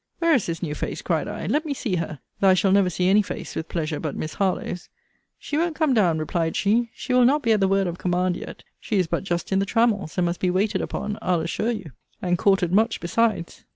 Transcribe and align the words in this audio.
Where 0.17 0.33
is 0.33 0.47
this 0.47 0.63
new 0.63 0.73
face? 0.73 1.03
cried 1.03 1.27
I: 1.27 1.45
let 1.45 1.63
me 1.63 1.75
see 1.75 1.97
her, 1.97 2.19
though 2.39 2.49
I 2.49 2.55
shall 2.55 2.71
never 2.71 2.89
see 2.89 3.07
any 3.07 3.21
face 3.21 3.55
with 3.55 3.69
pleasure 3.69 3.99
but 3.99 4.15
Miss 4.15 4.33
Harlowe's. 4.33 4.89
She 5.37 5.57
won't 5.59 5.75
come 5.75 5.93
down, 5.93 6.17
replied 6.17 6.55
she. 6.55 6.89
She 6.95 7.13
will 7.13 7.23
not 7.23 7.43
be 7.43 7.51
at 7.51 7.59
the 7.59 7.67
word 7.67 7.85
of 7.85 7.99
command 7.99 8.35
yet. 8.35 8.63
She 8.79 8.97
is 8.97 9.05
but 9.05 9.23
just 9.23 9.51
in 9.51 9.59
the 9.59 9.65
trammels; 9.67 10.17
and 10.17 10.25
must 10.25 10.39
be 10.39 10.49
waited 10.49 10.81
upon, 10.81 11.19
I'll 11.21 11.41
assure 11.41 11.69
you; 11.69 11.91
and 12.19 12.35
courted 12.35 12.71
much 12.73 12.99
besides. 12.99 13.63